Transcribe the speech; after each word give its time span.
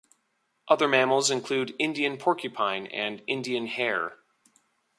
Other 0.67 0.87
mammals 0.87 1.29
include 1.29 1.75
Indian 1.77 2.17
porcupine 2.17 2.87
and 2.87 3.21
Indian 3.27 3.67
hare. 3.67 4.17